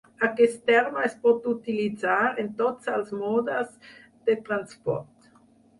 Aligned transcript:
Aquest 0.27 0.55
terme 0.69 1.03
es 1.07 1.17
pot 1.25 1.45
utilitzar 1.51 2.17
en 2.45 2.49
tots 2.65 2.91
els 2.97 3.15
modes 3.21 3.73
de 4.31 4.41
transport. 4.51 5.35